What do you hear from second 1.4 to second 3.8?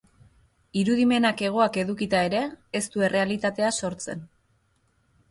hegoak edukita ere, ez du errealitatea